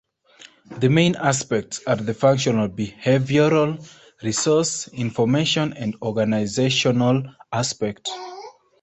The 0.79 0.89
main 0.89 1.15
aspects 1.15 1.81
are 1.85 1.95
the 1.95 2.15
functional, 2.15 2.69
behavioral, 2.69 3.87
resource, 4.23 4.87
information 4.87 5.73
and 5.73 5.95
organizational 6.01 7.25
aspect. 7.51 8.09